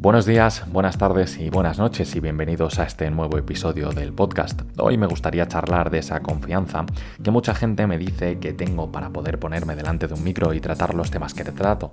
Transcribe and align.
Buenos 0.00 0.24
días, 0.24 0.64
buenas 0.72 0.96
tardes 0.96 1.36
y 1.36 1.50
buenas 1.50 1.78
noches 1.78 2.16
y 2.16 2.20
bienvenidos 2.20 2.78
a 2.78 2.84
este 2.84 3.10
nuevo 3.10 3.36
episodio 3.36 3.90
del 3.90 4.14
podcast. 4.14 4.62
Hoy 4.78 4.96
me 4.96 5.06
gustaría 5.06 5.46
charlar 5.46 5.90
de 5.90 5.98
esa 5.98 6.20
confianza 6.20 6.86
que 7.22 7.30
mucha 7.30 7.54
gente 7.54 7.86
me 7.86 7.98
dice 7.98 8.38
que 8.38 8.54
tengo 8.54 8.90
para 8.90 9.10
poder 9.10 9.38
ponerme 9.38 9.76
delante 9.76 10.08
de 10.08 10.14
un 10.14 10.24
micro 10.24 10.54
y 10.54 10.60
tratar 10.60 10.94
los 10.94 11.10
temas 11.10 11.34
que 11.34 11.44
te 11.44 11.52
trato. 11.52 11.90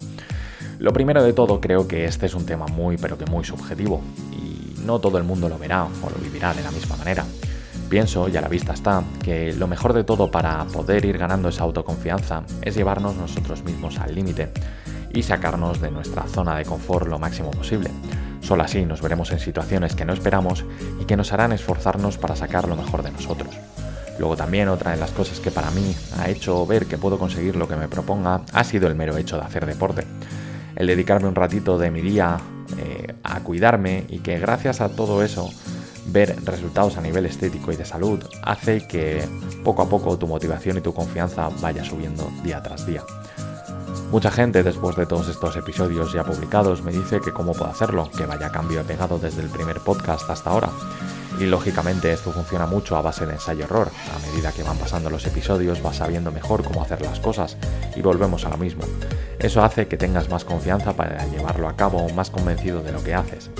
Lo 0.80 0.94
primero 0.94 1.22
de 1.22 1.34
todo 1.34 1.60
creo 1.60 1.86
que 1.86 2.06
este 2.06 2.28
es 2.28 2.34
un 2.34 2.46
tema 2.46 2.66
muy 2.68 2.96
pero 2.96 3.18
que 3.18 3.26
muy 3.26 3.44
subjetivo 3.44 4.02
y 4.32 4.80
no 4.86 5.00
todo 5.00 5.18
el 5.18 5.26
mundo 5.26 5.50
lo 5.50 5.58
verá 5.58 5.84
o 5.84 6.10
lo 6.10 6.16
vivirá 6.24 6.54
de 6.54 6.64
la 6.64 6.72
misma 6.72 6.96
manera. 6.96 7.26
Pienso, 7.90 8.28
y 8.28 8.36
a 8.36 8.42
la 8.42 8.50
vista 8.50 8.74
está, 8.74 9.02
que 9.24 9.54
lo 9.54 9.68
mejor 9.68 9.94
de 9.94 10.04
todo 10.04 10.30
para 10.30 10.66
poder 10.66 11.06
ir 11.06 11.18
ganando 11.18 11.48
esa 11.48 11.64
autoconfianza 11.64 12.44
es 12.62 12.76
llevarnos 12.76 13.16
nosotros 13.16 13.64
mismos 13.64 13.98
al 14.00 14.14
límite 14.14 14.52
y 15.14 15.24
sacarnos 15.24 15.80
de 15.80 15.90
nuestra 15.90 16.24
zona 16.24 16.58
de 16.58 16.66
confort 16.66 17.08
lo 17.08 17.18
máximo 17.18 17.50
posible. 17.52 17.90
Solo 18.42 18.64
así 18.64 18.86
nos 18.86 19.02
veremos 19.02 19.32
en 19.32 19.40
situaciones 19.40 19.96
que 19.96 20.04
no 20.04 20.12
esperamos 20.12 20.66
y 21.02 21.06
que 21.06 21.16
nos 21.16 21.32
harán 21.32 21.54
esforzarnos 21.54 22.18
para 22.18 22.36
sacar 22.36 22.68
lo 22.68 22.76
mejor 22.76 23.04
de 23.04 23.12
nosotros. 23.12 23.56
Luego 24.20 24.36
también 24.36 24.68
otra 24.68 24.92
de 24.92 24.98
las 24.98 25.12
cosas 25.12 25.40
que 25.40 25.52
para 25.52 25.72
mí 25.72 25.96
ha 26.20 26.30
hecho 26.30 26.66
ver 26.66 26.88
que 26.88 26.98
puedo 26.98 27.18
conseguir 27.18 27.56
lo 27.56 27.70
que 27.70 27.78
me 27.78 27.88
proponga 27.88 28.42
ha 28.52 28.64
sido 28.66 28.88
el 28.88 28.96
mero 28.96 29.16
hecho 29.16 29.38
de 29.38 29.44
hacer 29.44 29.66
deporte. 29.66 30.04
El 30.76 30.88
dedicarme 30.88 31.28
un 31.28 31.36
ratito 31.36 31.78
de 31.78 31.90
mi 31.90 32.02
día 32.02 32.38
eh, 32.78 33.16
a 33.24 33.40
cuidarme 33.40 34.06
y 34.10 34.20
que 34.20 34.40
gracias 34.40 34.82
a 34.82 34.90
todo 34.90 35.24
eso 35.24 35.50
ver 36.08 36.36
resultados 36.44 36.98
a 36.98 37.02
nivel 37.02 37.26
estético 37.26 37.72
y 37.72 37.76
de 37.76 37.86
salud 37.86 38.24
hace 38.42 38.88
que 38.88 39.24
poco 39.64 39.82
a 39.82 39.90
poco 39.90 40.18
tu 40.18 40.28
motivación 40.28 40.78
y 40.78 40.82
tu 40.82 40.94
confianza 40.94 41.50
vaya 41.62 41.84
subiendo 41.84 42.30
día 42.44 42.62
tras 42.62 42.86
día. 42.86 43.04
Mucha 44.12 44.32
gente 44.32 44.64
después 44.64 44.96
de 44.96 45.06
todos 45.06 45.28
estos 45.28 45.58
episodios 45.58 46.14
ya 46.14 46.24
publicados 46.24 46.82
me 46.82 46.94
dice 46.94 47.20
que 47.20 47.34
cómo 47.34 47.52
puedo 47.52 47.70
hacerlo, 47.70 48.10
que 48.16 48.26
vaya 48.26 48.52
cambio 48.52 48.84
pegado 48.84 49.20
desde 49.20 49.42
el 49.42 49.50
primer 49.50 49.82
podcast 49.82 50.30
hasta 50.30 50.50
ahora. 50.50 50.70
Y 51.40 51.46
lógicamente 51.46 52.12
esto 52.12 52.32
funciona 52.32 52.66
mucho 52.66 52.96
a 52.96 53.02
base 53.02 53.26
de 53.26 53.34
ensayo-error. 53.34 53.92
A 54.16 54.28
medida 54.28 54.54
que 54.54 54.64
van 54.64 54.78
pasando 54.78 55.10
los 55.10 55.26
episodios 55.28 55.84
vas 55.84 55.98
sabiendo 55.98 56.32
mejor 56.32 56.64
cómo 56.64 56.82
hacer 56.82 57.02
las 57.02 57.20
cosas 57.20 57.58
y 57.96 58.02
volvemos 58.02 58.46
a 58.46 58.50
lo 58.50 58.58
mismo. 58.58 58.84
Eso 59.40 59.62
hace 59.62 59.88
que 59.88 59.98
tengas 59.98 60.30
más 60.30 60.46
confianza 60.46 60.94
para 60.94 61.26
llevarlo 61.28 61.68
a 61.68 61.76
cabo 61.76 62.10
más 62.10 62.32
convencido 62.32 62.82
de 62.82 62.94
lo 62.94 63.04
que 63.04 63.14
haces. 63.14 63.52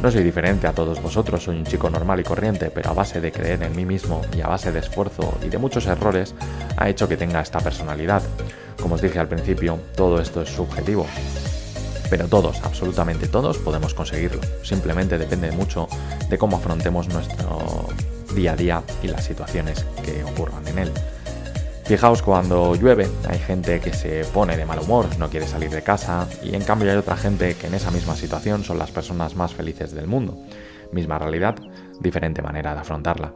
No 0.00 0.12
soy 0.12 0.22
diferente 0.22 0.68
a 0.68 0.72
todos 0.72 1.02
vosotros, 1.02 1.42
soy 1.42 1.56
un 1.56 1.64
chico 1.64 1.90
normal 1.90 2.20
y 2.20 2.22
corriente, 2.22 2.70
pero 2.70 2.90
a 2.90 2.94
base 2.94 3.20
de 3.20 3.32
creer 3.32 3.64
en 3.64 3.74
mí 3.74 3.84
mismo 3.84 4.22
y 4.36 4.40
a 4.40 4.46
base 4.46 4.70
de 4.70 4.78
esfuerzo 4.78 5.36
y 5.44 5.48
de 5.48 5.58
muchos 5.58 5.86
errores 5.86 6.36
ha 6.76 6.88
hecho 6.88 7.08
que 7.08 7.16
tenga 7.16 7.40
esta 7.40 7.58
personalidad. 7.58 8.22
Como 8.80 8.94
os 8.94 9.02
dije 9.02 9.18
al 9.18 9.26
principio, 9.26 9.80
todo 9.96 10.20
esto 10.20 10.42
es 10.42 10.50
subjetivo. 10.50 11.04
Pero 12.10 12.28
todos, 12.28 12.60
absolutamente 12.62 13.26
todos, 13.26 13.58
podemos 13.58 13.92
conseguirlo. 13.92 14.40
Simplemente 14.62 15.18
depende 15.18 15.50
mucho 15.50 15.88
de 16.30 16.38
cómo 16.38 16.58
afrontemos 16.58 17.08
nuestro 17.08 17.88
día 18.36 18.52
a 18.52 18.56
día 18.56 18.82
y 19.02 19.08
las 19.08 19.24
situaciones 19.24 19.84
que 20.04 20.22
ocurran 20.22 20.66
en 20.68 20.78
él. 20.78 20.92
Fijaos 21.88 22.20
cuando 22.20 22.74
llueve, 22.74 23.08
hay 23.26 23.38
gente 23.38 23.80
que 23.80 23.94
se 23.94 24.22
pone 24.26 24.58
de 24.58 24.66
mal 24.66 24.78
humor, 24.78 25.06
no 25.18 25.30
quiere 25.30 25.46
salir 25.46 25.70
de 25.70 25.82
casa, 25.82 26.28
y 26.42 26.54
en 26.54 26.62
cambio 26.62 26.90
hay 26.90 26.98
otra 26.98 27.16
gente 27.16 27.54
que 27.54 27.66
en 27.66 27.72
esa 27.72 27.90
misma 27.90 28.14
situación 28.14 28.62
son 28.62 28.78
las 28.78 28.90
personas 28.90 29.34
más 29.36 29.54
felices 29.54 29.92
del 29.92 30.06
mundo. 30.06 30.36
Misma 30.92 31.18
realidad, 31.18 31.54
diferente 31.98 32.42
manera 32.42 32.74
de 32.74 32.80
afrontarla. 32.80 33.32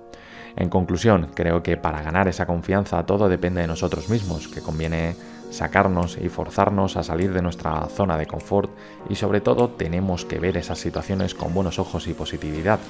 En 0.54 0.68
conclusión, 0.68 1.30
creo 1.34 1.62
que 1.62 1.78
para 1.78 2.02
ganar 2.02 2.28
esa 2.28 2.44
confianza 2.44 3.06
todo 3.06 3.30
depende 3.30 3.62
de 3.62 3.68
nosotros 3.68 4.10
mismos, 4.10 4.48
que 4.48 4.60
conviene 4.60 5.16
sacarnos 5.52 6.18
y 6.20 6.28
forzarnos 6.28 6.96
a 6.96 7.02
salir 7.02 7.32
de 7.32 7.42
nuestra 7.42 7.86
zona 7.88 8.16
de 8.16 8.26
confort 8.26 8.70
y 9.08 9.14
sobre 9.14 9.40
todo 9.40 9.68
tenemos 9.68 10.24
que 10.24 10.38
ver 10.38 10.56
esas 10.56 10.78
situaciones 10.78 11.34
con 11.34 11.54
buenos 11.54 11.78
ojos 11.78 12.08
y 12.08 12.14
positividad. 12.14 12.80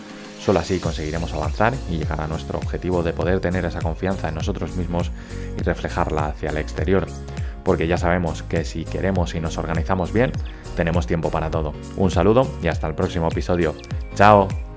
Solo 0.41 0.60
así 0.60 0.80
conseguiremos 0.80 1.33
avanzar 1.34 1.74
y 1.90 1.98
llegar 1.98 2.20
a 2.20 2.27
nuestro 2.28 2.58
objetivo 2.58 3.02
de 3.02 3.12
poder 3.12 3.40
tener 3.40 3.64
esa 3.64 3.80
confianza 3.80 4.28
en 4.28 4.34
nosotros 4.34 4.77
mismos 4.77 5.10
y 5.58 5.62
reflejarla 5.62 6.27
hacia 6.27 6.50
el 6.50 6.56
exterior. 6.56 7.06
Porque 7.64 7.86
ya 7.86 7.96
sabemos 7.96 8.42
que 8.42 8.64
si 8.64 8.84
queremos 8.84 9.34
y 9.34 9.40
nos 9.40 9.58
organizamos 9.58 10.12
bien, 10.12 10.33
tenemos 10.77 11.06
tiempo 11.06 11.30
para 11.30 11.50
todo. 11.50 11.74
Un 11.96 12.11
saludo 12.11 12.46
y 12.62 12.68
hasta 12.68 12.89
el 12.89 12.94
próximo 12.94 13.29
episodio. 13.29 13.74
¡Chao! 14.14 14.71